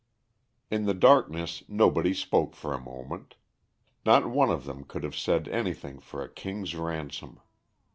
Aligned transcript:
In 0.71 0.85
the 0.85 0.95
darkness 0.95 1.61
nobody 1.67 2.11
spoke 2.15 2.55
for 2.55 2.73
a 2.73 2.79
moment. 2.81 3.35
Not 4.03 4.25
one 4.27 4.49
of 4.49 4.65
them 4.65 4.83
could 4.83 5.03
have 5.03 5.15
said 5.15 5.47
anything 5.49 5.99
for 5.99 6.23
a 6.23 6.27
king's 6.33 6.73
ransom. 6.75 7.39